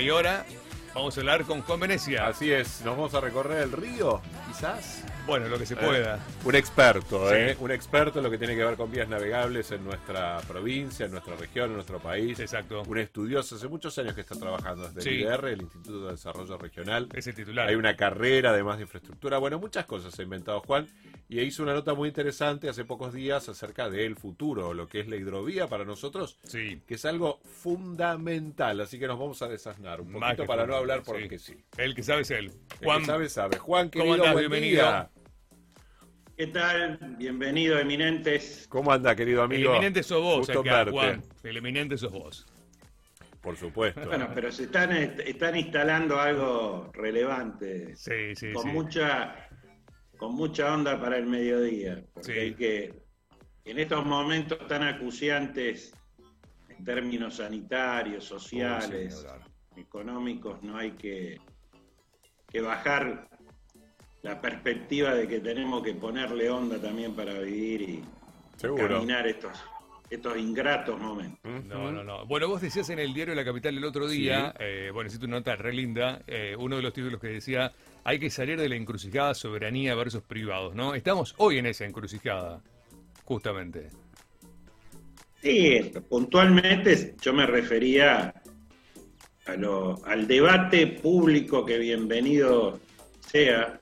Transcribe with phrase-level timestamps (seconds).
[0.00, 0.44] Y ahora
[0.94, 2.26] vamos a hablar con Juan Venecia.
[2.26, 5.02] Así es, nos vamos a recorrer el río, quizás.
[5.26, 6.20] Bueno, lo que se Eh, pueda.
[6.44, 7.34] un experto, Sí.
[7.36, 7.56] ¿eh?
[7.58, 11.12] Un experto en lo que tiene que ver con vías navegables en nuestra provincia, en
[11.12, 12.38] nuestra región, en nuestro país.
[12.38, 12.82] Exacto.
[12.86, 15.08] Un estudioso, hace muchos años que está trabajando desde Sí.
[15.08, 17.08] el IDR, el Instituto de Desarrollo Regional.
[17.12, 17.66] Es el titular.
[17.68, 19.38] Hay una carrera además de infraestructura.
[19.38, 20.86] Bueno, muchas cosas ha inventado Juan
[21.28, 25.08] y hizo una nota muy interesante hace pocos días acerca del futuro, lo que es
[25.08, 26.80] la hidrovía para nosotros, Sí.
[26.86, 28.80] que es algo fundamental.
[28.80, 31.54] Así que nos vamos a desasnar un poquito para no hablar porque sí.
[31.54, 31.64] sí.
[31.78, 32.52] El que sabe es él.
[32.80, 33.58] El Juan, que sabe, sabe.
[33.58, 34.32] Juan, ¿cómo querido, andás?
[34.34, 34.82] buen Bienvenido.
[34.84, 35.10] día.
[36.36, 36.98] ¿Qué tal?
[37.18, 38.66] Bienvenido, eminentes.
[38.68, 39.72] ¿Cómo anda, querido el amigo?
[39.72, 40.90] eminente sos vos Gusto acá, verte.
[40.92, 41.22] Juan.
[41.42, 42.46] El eminente sos vos.
[43.40, 44.04] Por supuesto.
[44.06, 48.68] Bueno, pero se están, están instalando algo relevante, Sí, sí, con sí.
[48.68, 49.42] mucha
[50.18, 52.38] con mucha onda para el mediodía, porque Sí.
[52.38, 52.94] hay que,
[53.66, 55.92] en estos momentos tan acuciantes
[56.70, 59.26] en términos sanitarios, Oh, sociales,
[59.74, 61.38] sí, económicos, no hay que,
[62.50, 63.28] que bajar
[64.26, 68.02] la perspectiva de que tenemos que ponerle onda también para vivir y
[68.56, 68.88] Seguro.
[68.96, 69.56] caminar estos,
[70.10, 71.38] estos ingratos momentos.
[71.68, 72.26] No, no, no.
[72.26, 74.64] Bueno, vos decías en el diario La Capital el otro día, Sí.
[74.64, 78.18] eh, bueno, hiciste una nota re linda, eh, uno de los títulos que decía, hay
[78.18, 80.96] que salir de la encrucijada soberanía versus privados, ¿no?
[80.96, 82.60] Estamos hoy en esa encrucijada,
[83.24, 83.90] justamente.
[85.40, 88.34] Sí, puntualmente yo me refería
[89.46, 92.80] a lo- al debate público que bienvenido
[93.20, 93.80] sea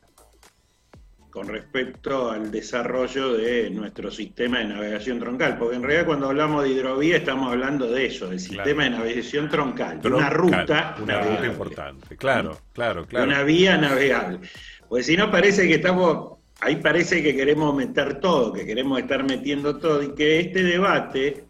[1.35, 6.63] con respecto al desarrollo de nuestro sistema de navegación troncal, porque en realidad cuando hablamos
[6.63, 11.37] de hidrovía estamos hablando de eso, del sistema de navegación troncal, una ruta Una navegable,
[11.37, 12.17] ruta importante.
[12.17, 13.27] Claro, claro, claro.
[13.27, 14.49] una vía navegable.
[14.89, 19.25] Pues si no parece que estamos, ahí parece que queremos meter todo, que queremos estar
[19.25, 21.47] metiendo todo y que este debate,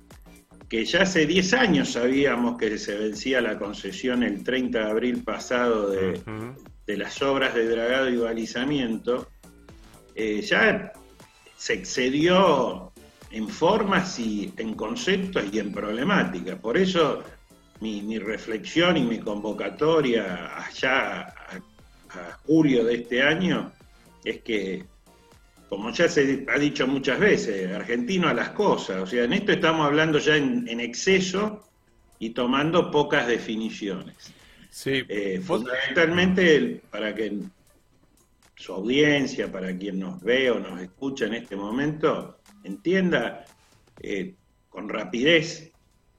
[0.67, 5.23] que ya hace 10 años sabíamos que se vencía la concesión el 30 de abril
[5.23, 6.23] pasado de,
[6.87, 9.29] de las obras de dragado y balizamiento,
[10.15, 10.93] eh, ya
[11.57, 12.93] se excedió
[13.31, 16.59] en formas y en conceptos y en problemáticas.
[16.59, 17.23] Por eso
[17.81, 21.57] mi, mi reflexión y mi convocatoria allá a,
[22.11, 23.73] a julio de este año
[24.25, 24.85] es que,
[25.69, 29.03] como ya se ha dicho muchas veces, argentino a las cosas.
[29.03, 31.65] O sea, en esto estamos hablando ya en, en exceso
[32.19, 34.15] y tomando pocas definiciones.
[34.71, 35.03] Sí.
[35.09, 37.39] Eh, fundamentalmente, para que
[38.57, 43.45] su audiencia, para quien nos ve o nos escucha en este momento, entienda
[44.01, 44.35] eh,
[44.69, 45.71] con rapidez.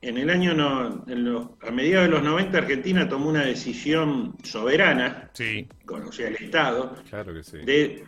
[0.02, 4.36] En el año, no- en los- a mediados de los 90, Argentina tomó una decisión
[4.44, 7.58] soberana, Sí, con, o sea, el Estado, Claro que sí.
[7.58, 8.04] de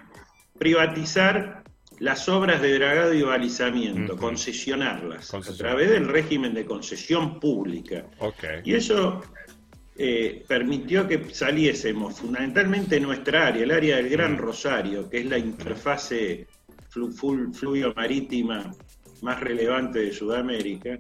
[0.58, 1.64] privatizar
[2.00, 5.56] las obras de dragado y balizamiento, concesionarlas, Concesión.
[5.56, 8.06] a través del régimen de concesión pública.
[8.20, 8.44] Ok.
[8.64, 9.22] Y eso
[9.97, 15.25] eh, permitió que saliésemos fundamentalmente en nuestra área, el área del Gran Rosario, que es
[15.25, 16.47] la interfase
[16.90, 18.72] flu- flu- fluvio-marítima
[19.22, 21.00] más relevante de Sudamérica,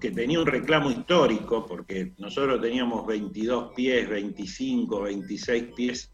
[0.00, 6.12] que tenía un reclamo histórico, porque nosotros teníamos 22 pies, 25, 26 pies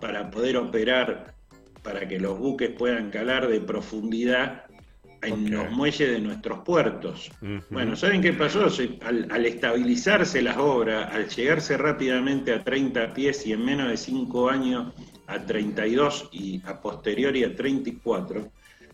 [0.00, 1.34] para poder operar,
[1.82, 4.64] para que los buques puedan calar de profundidad
[5.22, 7.30] en los muelles de nuestros puertos.
[7.70, 8.66] Bueno, ¿saben qué pasó?
[9.02, 13.96] Al, al estabilizarse las obras, al llegarse rápidamente a 30 pies y en menos de
[13.96, 14.92] 5 años
[15.26, 18.50] a 32 y a posteriori a 34,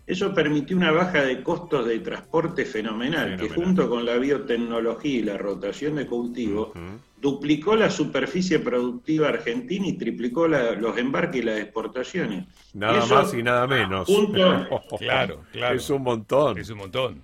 [0.07, 5.23] eso permitió una baja de costos de transporte fenomenal, que junto con la biotecnología y
[5.23, 6.73] la rotación de cultivo.
[7.21, 12.47] Duplicó la superficie productiva argentina y triplicó la- los embarques y las exportaciones.
[12.75, 14.07] Nada Y eso, más y nada menos.
[14.07, 15.77] junto- Claro, claro.
[15.77, 16.59] Es un montón.
[16.59, 17.23] es un montón.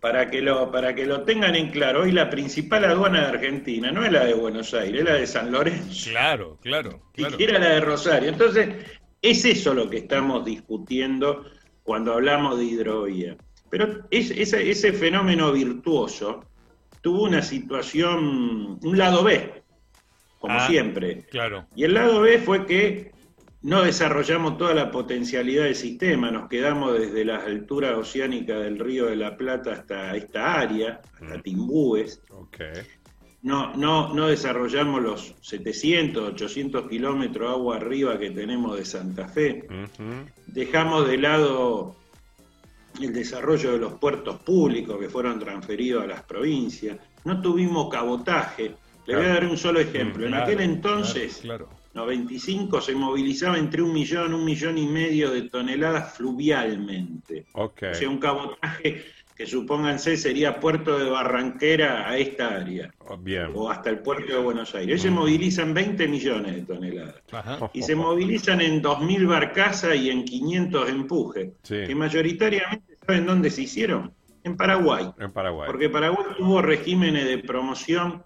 [0.00, 3.90] Para que, lo, para que lo tengan en claro, hoy la principal aduana de Argentina
[3.90, 7.30] no es la de Buenos Aires, es la de San Lorenzo, Claro, claro, claro.
[7.30, 8.28] siquiera la de Rosario.
[8.28, 8.68] Entonces,
[9.22, 11.46] es eso lo que estamos discutiendo
[11.82, 13.36] cuando hablamos de hidrovía.
[13.70, 16.44] Pero es- ese, ese fenómeno virtuoso
[17.04, 19.62] tuvo una situación, un lado B,
[20.38, 20.66] como Ah.
[20.66, 21.26] siempre.
[21.30, 21.66] Claro.
[21.76, 23.12] Y el lado B fue que
[23.60, 29.04] no desarrollamos toda la potencialidad del sistema, nos quedamos desde las alturas oceánicas del río
[29.06, 31.42] de la Plata hasta esta área, hasta Mm.
[31.42, 32.22] Timbúes.
[32.30, 32.56] Ok.
[33.42, 39.66] No, no, no desarrollamos los 700, 800 kilómetros agua arriba que tenemos de Santa Fe.
[40.46, 41.94] Dejamos de lado
[43.00, 46.98] el desarrollo de los puertos públicos que fueron transferidos a las provincias.
[47.24, 48.74] No tuvimos cabotaje.
[49.06, 50.24] Le voy a dar un solo ejemplo.
[50.24, 51.68] en Claro, aquel entonces, Claro.
[51.94, 57.46] 95 se movilizaba entre un millón, un millón y medio de toneladas fluvialmente.
[57.52, 63.48] O sea, un cabotaje que supónganse sería Puerto de Barranquera a esta área, Oh, Bien.
[63.54, 64.92] o hasta el Puerto de Buenos Aires.
[64.94, 67.16] Hoy se movilizan 20 millones de toneladas.
[67.32, 67.70] Ajá.
[67.74, 71.76] Y se movilizan en 2.000 barcazas y en 500 empuje, Sí.
[71.86, 74.12] que mayoritariamente, ¿saben dónde se hicieron?
[74.44, 75.10] En Paraguay.
[75.18, 75.66] En Paraguay.
[75.66, 78.22] Porque Paraguay tuvo regímenes de promoción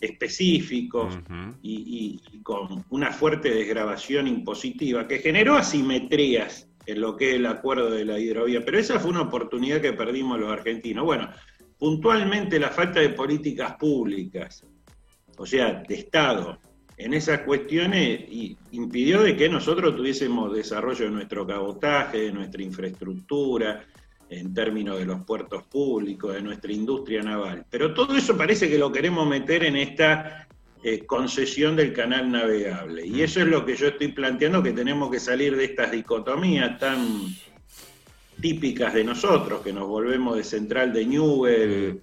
[0.00, 1.16] específicos
[1.62, 7.46] y- y con una fuerte desgrabación impositiva que generó asimetrías en lo que es el
[7.46, 8.64] acuerdo de la hidrovía.
[8.64, 11.04] Pero esa fue una oportunidad que perdimos los argentinos.
[11.04, 11.28] Bueno,
[11.78, 14.64] puntualmente la falta de políticas públicas,
[15.36, 16.58] o sea, de Estado,
[16.96, 22.62] en esas cuestiones y impidió de que nosotros tuviésemos desarrollo de nuestro cabotaje, de nuestra
[22.62, 23.84] infraestructura,
[24.28, 27.66] en términos de los puertos públicos, de nuestra industria naval.
[27.68, 30.48] Pero todo eso parece que lo queremos meter en esta
[30.84, 33.06] eh, concesión del canal navegable.
[33.06, 36.78] Y eso es lo que yo estoy planteando, que tenemos que salir de estas dicotomías
[36.78, 37.26] tan
[38.40, 42.00] típicas de nosotros, que nos volvemos de central de Newell,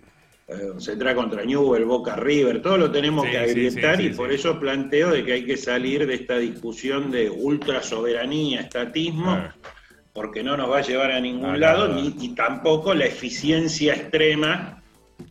[0.48, 4.14] eh, central contra Newell, Boca River, todo lo tenemos Sí, que agrietar sí, sí, y
[4.16, 9.32] por eso planteo de que hay que salir de esta discusión de ultra soberanía, estatismo,
[9.32, 9.56] Ah.
[10.14, 13.94] porque no nos va a llevar a ningún Ah, lado, ni, y tampoco la eficiencia
[13.94, 14.79] extrema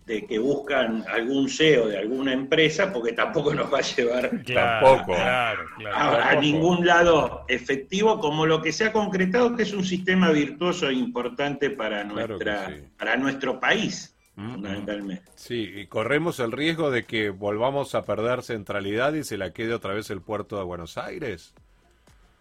[0.09, 4.87] de que buscan algún CEO de alguna empresa, porque tampoco nos va a llevar Claro,
[4.87, 5.15] Tampoco.
[5.15, 6.25] Claro, claro.
[6.25, 10.89] a, ningún lado efectivo, como lo que se ha concretado, que es un sistema virtuoso
[10.89, 12.83] e importante para, Claro nuestra, sí.
[12.97, 15.33] para nuestro país, Mm, fundamentalmente.
[15.35, 19.75] Sí, y corremos el riesgo de que volvamos a perder centralidad y se la quede
[19.75, 21.53] otra vez el puerto de Buenos Aires.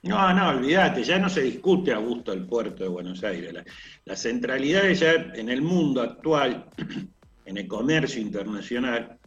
[0.03, 3.51] No, no, olvídate, ya no se discute a gusto el puerto de Buenos Aires.
[3.51, 3.65] La,
[4.05, 6.67] la centralidad ya en el mundo actual,
[7.47, 9.17] en el comercio internacional,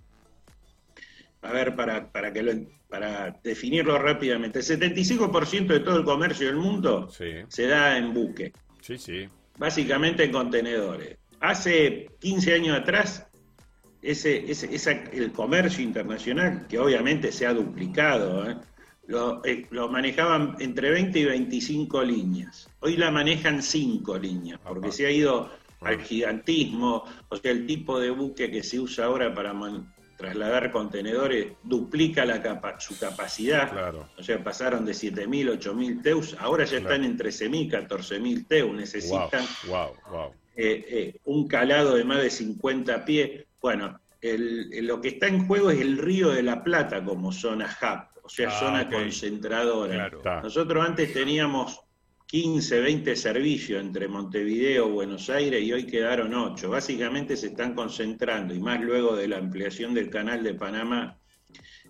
[1.42, 2.52] a ver, para, para, que lo,
[2.88, 8.12] para definirlo rápidamente, el 75% de todo el comercio del mundo Sí, se da en
[8.12, 8.52] buque,
[8.82, 9.26] sí, sí.
[9.58, 11.16] básicamente en contenedores.
[11.40, 13.26] Hace 15 años atrás,
[14.02, 18.56] ese, ese, esa- el comercio internacional, que obviamente se ha duplicado, ¿eh?
[19.08, 22.68] lo, eh, lo manejaban entre 20 y 25 líneas.
[22.80, 24.96] Hoy la manejan 5 líneas, porque Ajá.
[24.96, 29.34] se ha ido al gigantismo, o sea, el tipo de buque que se usa ahora
[29.34, 33.70] para man- trasladar contenedores duplica la capa- su capacidad.
[33.70, 34.10] Claro.
[34.18, 36.94] O sea, pasaron de 7.000, 8.000 teus, ahora ya Claro.
[36.94, 40.30] están en 13.000, 14.000 teus, necesitan Wow, wow, wow.
[40.56, 43.46] eh, eh, un calado de más de 50 pies.
[43.62, 47.32] Bueno, el- el- lo que está en juego es el río de la Plata como
[47.32, 50.10] zona hub, o sea, Ah, zona concentradora.
[50.10, 50.42] Claro.
[50.42, 51.80] Nosotros antes teníamos
[52.30, 56.70] 15, 20 servicios entre Montevideo, Buenos Aires y hoy quedaron 8.
[56.70, 61.18] Básicamente se están concentrando, y más luego de la ampliación del canal de Panamá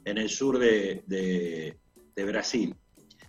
[0.02, 1.76] en el sur de,
[2.16, 2.75] Brasil.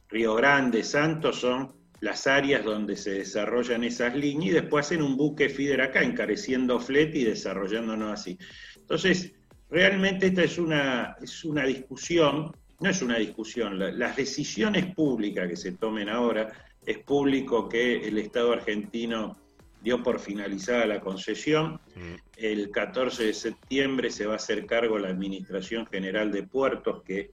[0.07, 5.17] Río Grande, Santos son las áreas donde se desarrollan esas líneas y después hacen un
[5.17, 8.37] buque feeder acá, encareciendo flete y desarrollándonos así.
[8.77, 9.33] Entonces,
[9.69, 15.49] realmente esta es una, es una discusión, no es una discusión, la- las decisiones públicas
[15.49, 16.51] que se tomen ahora,
[16.85, 19.37] es público que el Estado argentino
[19.81, 24.97] dio por finalizada la concesión, Mm, el 14 de septiembre se va a hacer cargo
[24.97, 27.31] la Administración General de Puertos, que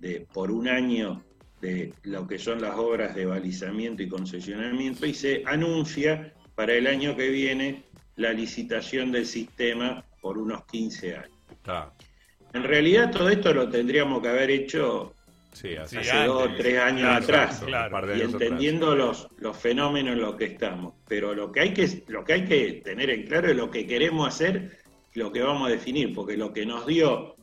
[0.00, 1.24] de, por un año
[1.60, 6.86] de lo que son las obras de balizamiento y concesionamiento, y se anuncia para el
[6.86, 7.84] año que viene
[8.16, 11.30] la licitación del sistema por unos 15 años.
[12.52, 15.13] En realidad todo esto lo tendríamos que haber hecho
[15.54, 16.26] Sí, hace antes.
[16.26, 18.16] dos o tres años Claro, atrás claro.
[18.16, 20.94] Y entendiendo los, los fenómenos en los que estamos.
[21.08, 23.86] Pero lo que, hay que, lo que hay que tener en claro es lo que
[23.86, 24.78] queremos hacer
[25.14, 27.36] lo que vamos a definir, porque lo que nos dio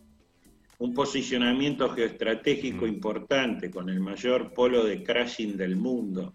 [0.79, 2.89] un posicionamiento geoestratégico Mm.
[2.89, 6.33] importante con el mayor polo de crashing del mundo,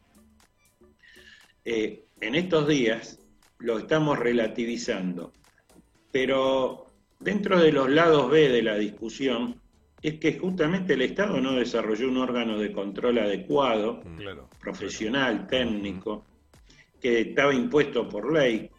[1.64, 3.18] eh, en estos días
[3.58, 5.32] lo estamos relativizando.
[6.10, 6.86] Pero
[7.20, 9.60] dentro de los lados B de la discusión,
[10.08, 14.16] es que justamente el Estado no desarrolló un órgano de control adecuado, Mm.
[14.18, 14.48] Claro.
[14.60, 16.24] profesional, técnico,
[17.00, 18.70] que estaba impuesto por ley,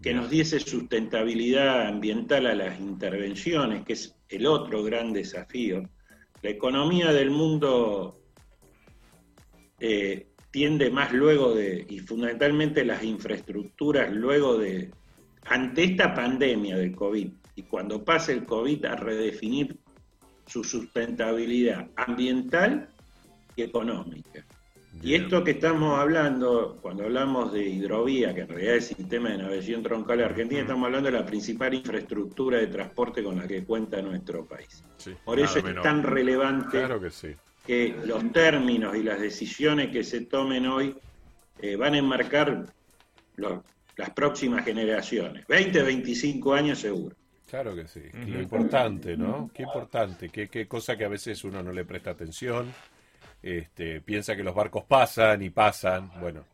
[0.00, 5.82] que nos diese sustentabilidad ambiental a las intervenciones, que es el otro gran desafío.
[6.40, 8.18] La economía del mundo
[9.78, 14.90] eh, tiende más luego de, y fundamentalmente las infraestructuras luego de,
[15.44, 19.78] ante esta pandemia del COVID, y cuando pase el COVID, a redefinir
[20.50, 22.88] su sustentabilidad ambiental
[23.54, 24.44] y económica.
[25.02, 29.30] Y esto que estamos hablando, cuando hablamos de hidrovía, que en realidad es el sistema
[29.30, 33.46] de navegación troncal de Argentina, estamos hablando de la principal infraestructura de transporte con la
[33.46, 34.84] que cuenta nuestro país.
[34.98, 37.28] Sí, Por eso es tan relevante Claro que sí.
[37.64, 40.94] que los términos y las decisiones que se tomen hoy
[41.60, 42.66] eh, van a enmarcar
[43.36, 43.60] los,
[43.96, 45.46] las próximas generaciones.
[45.46, 47.14] 20, 25 años seguro.
[47.50, 48.02] Claro que sí.
[48.28, 49.50] Lo importante, ¿no?
[49.52, 52.72] Qué importante, qué, qué cosa que a veces uno no le presta atención.
[53.42, 56.12] Este, piensa que los barcos pasan y pasan.
[56.20, 56.44] Bueno,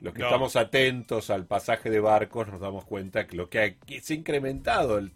[0.00, 4.00] los que estamos atentos al pasaje de barcos nos damos cuenta que lo que, ha,
[4.00, 5.12] se ha incrementado el,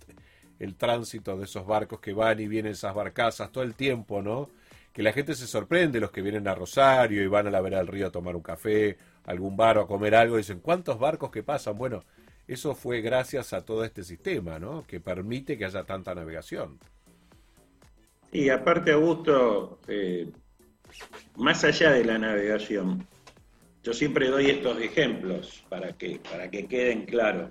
[0.60, 4.48] el tránsito de esos barcos que van y vienen esas barcazas todo el tiempo, ¿no?
[4.92, 7.78] Que la gente se sorprende, los que vienen a Rosario y van a la vera
[7.78, 11.32] del río a tomar un café, algún bar o a comer algo, dicen, ¿cuántos barcos
[11.32, 11.76] que pasan?
[11.76, 12.04] Bueno,
[12.46, 14.86] eso fue gracias a todo este sistema, ¿no?
[14.86, 16.78] Que permite que haya tanta navegación.
[18.32, 20.30] Y aparte, Augusto, eh,
[21.36, 23.06] más allá de la navegación,
[23.82, 27.50] yo siempre doy estos ejemplos para que, para que queden claros.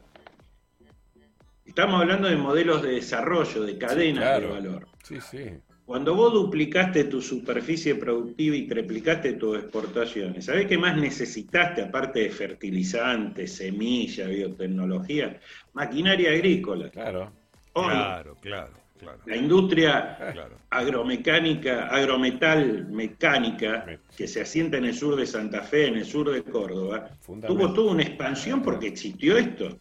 [1.66, 4.88] Estamos hablando de modelos de desarrollo, de cadenas de valor.
[5.04, 5.60] Sí, sí.
[5.86, 12.22] Cuando vos duplicaste tu superficie productiva y triplicaste tus exportaciones, ¿sabés qué más necesitaste aparte
[12.22, 15.40] de fertilizantes, semillas, biotecnología?
[15.74, 16.90] Maquinaria agrícola.
[16.90, 17.32] Claro.
[17.72, 19.20] claro, claro, claro.
[19.28, 23.86] La industria agromecánica, agrometal mecánica,
[24.18, 27.10] que se asienta en el sur de Santa Fe, en el sur de Córdoba,
[27.46, 29.80] tuvo toda una expansión porque existió esto.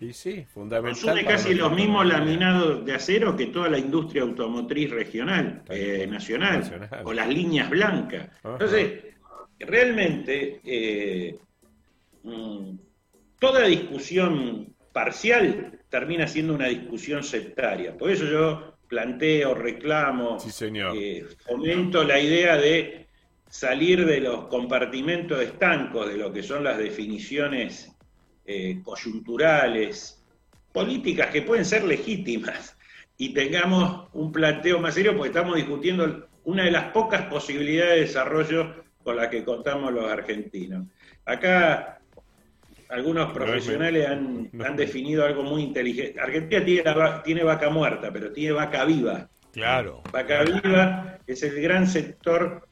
[0.00, 1.02] Y sí, fundamental.
[1.02, 6.88] Consume casi los mismos laminados de acero que toda la industria automotriz regional, eh, nacional,
[7.04, 8.28] o las líneas blancas.
[8.44, 9.04] Entonces,
[9.58, 11.36] realmente, eh,
[12.22, 12.76] mm,
[13.40, 17.96] toda discusión parcial termina siendo una discusión sectaria.
[17.96, 20.38] Por eso yo planteo, reclamo,
[20.94, 23.06] eh, fomento la idea de
[23.48, 27.94] salir de los compartimentos estancos de lo que son las definiciones
[28.50, 30.24] eh, coyunturales,
[30.72, 32.78] políticas que pueden ser legítimas,
[33.18, 38.00] y tengamos un planteo más serio, porque estamos discutiendo una de las pocas posibilidades de
[38.00, 40.86] desarrollo con las que contamos los argentinos.
[41.26, 42.00] Acá
[42.88, 46.18] algunos profesionales han, definido algo muy inteligente.
[46.18, 46.84] Argentina tiene,
[47.24, 49.28] tiene vaca muerta, pero tiene vaca viva.
[49.52, 50.02] Claro.
[50.10, 52.67] Vaca viva es el gran sector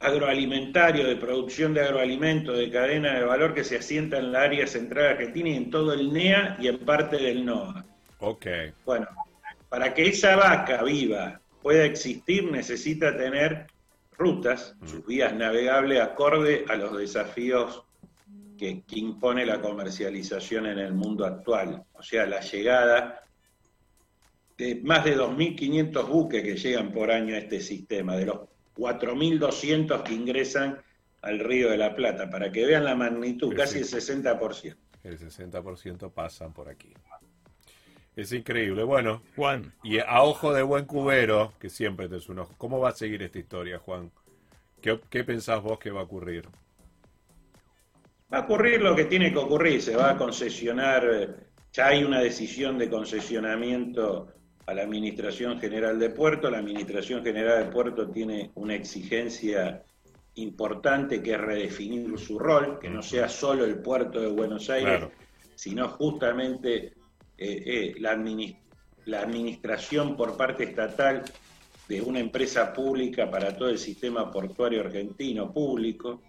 [0.00, 4.66] agroalimentario, de producción de agroalimentos, de cadena de valor que se asienta en la área
[4.66, 7.84] central argentina y en todo el NEA y en parte del NOA.
[8.20, 8.46] Ok.
[8.84, 9.08] Bueno,
[9.68, 13.66] para que esa vaca viva pueda existir necesita tener
[14.16, 14.88] rutas, mm.
[14.88, 17.82] sus vías navegables acorde a los desafíos
[18.56, 21.84] que, que, impone la comercialización en el mundo actual.
[21.92, 23.22] O sea, la llegada
[24.56, 28.40] de más de 2.500 buques que llegan por año a este sistema, de los
[28.78, 30.80] 4.200 que ingresan
[31.22, 34.76] al Río de la Plata, para que vean la magnitud, casi el 60%.
[35.02, 36.94] El 60% pasan por aquí.
[38.14, 38.82] Es increíble.
[38.82, 39.72] Bueno, Juan.
[39.82, 42.54] Y a ojo de buen cubero, que siempre te es un ojo.
[42.58, 44.10] ¿Cómo va a seguir esta historia, Juan?
[44.80, 46.48] ¿Qué, ¿Qué pensás vos que va a ocurrir?
[48.32, 49.80] Va a ocurrir lo que tiene que ocurrir.
[49.82, 51.36] Se va a concesionar,
[51.72, 54.32] ya hay una decisión de concesionamiento
[54.68, 56.50] a la Administración General de Puerto.
[56.50, 59.82] La Administración General de Puerto tiene una exigencia
[60.34, 65.06] importante que es redefinir su rol, que no sea solo el puerto de Buenos Aires,
[65.54, 66.92] sino justamente eh,
[67.38, 68.14] eh, la,
[69.06, 71.24] la administración por parte estatal
[71.88, 76.20] de una empresa pública para todo el sistema portuario argentino público.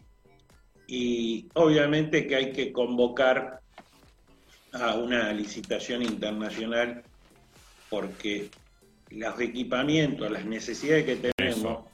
[0.88, 3.60] Y obviamente que hay que convocar
[4.72, 7.04] a una licitación internacional
[7.90, 8.50] porque
[9.10, 11.86] los equipamientos, las necesidades que tenemos,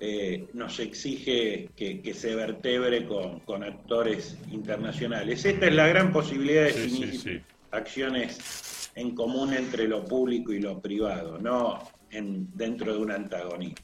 [0.00, 5.44] eh, nos exige que, se vertebre con, actores internacionales.
[5.44, 10.80] Esta es la gran posibilidad de definir acciones en común entre lo público y lo
[10.80, 13.76] privado, no en, dentro de un antagonismo.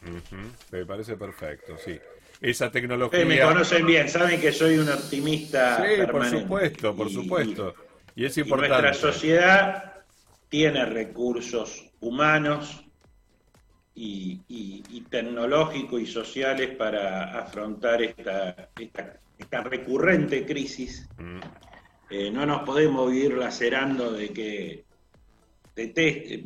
[0.70, 1.98] Me parece perfecto, sí.
[2.40, 3.24] Esa tecnología.
[3.24, 5.84] me conocen bien, saben que soy un optimista.
[5.84, 7.74] Sí, por supuesto, por supuesto.
[8.16, 8.82] Y, es importante.
[8.82, 9.93] nuestra sociedad
[10.54, 12.86] tiene recursos humanos
[13.92, 21.08] y, tecnológicos y sociales para afrontar esta, esta, recurrente crisis.
[21.18, 21.40] Mm.
[22.08, 24.84] Eh, no nos podemos vivir lacerando de que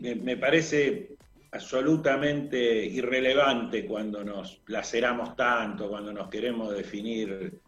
[0.01, 1.11] me, me parece
[1.53, 7.61] absolutamente irrelevante cuando nos laceramos tanto, cuando nos queremos definir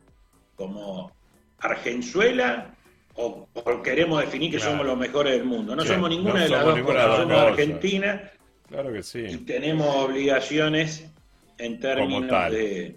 [0.57, 1.13] como
[1.59, 2.75] Argenzuela
[3.15, 3.49] o,
[3.83, 5.77] queremos definir que somos los mejores del mundo.
[5.77, 8.31] No somos ninguna de las dos cosas, somos Argentina
[8.69, 9.25] claro que sí.
[9.29, 11.07] y tenemos obligaciones
[11.59, 12.97] en términos de,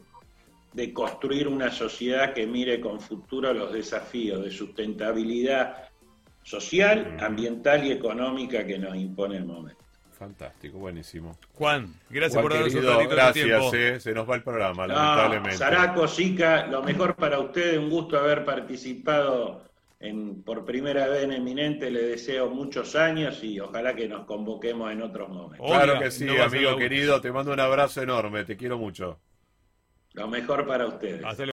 [0.73, 5.89] de construir una sociedad que mire con futuro los desafíos de sustentabilidad
[6.43, 9.83] social, ambiental y económica que nos impone el momento.
[10.11, 11.37] Fantástico, buenísimo.
[11.53, 13.75] Juan, gracias por darnos un ratito gracias, de tiempo.
[13.75, 15.57] Eh, se nos va el programa, lamentablemente.
[15.57, 19.63] Saraco, Sica, lo mejor para ustedes, un gusto haber participado
[20.03, 24.91] en, por primera vez en Eminente le deseo muchos años y ojalá que nos convoquemos
[24.91, 25.65] en otros momentos.
[25.65, 29.19] Claro que sí, amigo querido, te mando un abrazo enorme, te quiero mucho.
[30.11, 31.52] Lo mejor para ustedes.